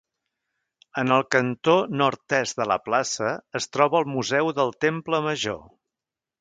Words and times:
En 1.01 1.13
el 1.17 1.25
cantó 1.35 1.75
nord-est 1.99 2.59
de 2.63 2.67
la 2.71 2.79
plaça, 2.87 3.31
es 3.61 3.71
troba 3.77 4.03
el 4.03 4.11
Museu 4.17 4.53
del 4.61 4.77
Temple 4.89 5.25
Major. 5.31 5.65